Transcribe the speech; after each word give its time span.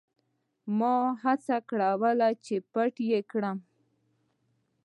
ما 0.77 0.93
به 1.05 1.17
هڅه 1.23 1.55
کوله 1.69 2.29
چې 2.45 2.55
پټ 2.71 2.93
یې 3.09 3.19
کړم. 3.31 3.57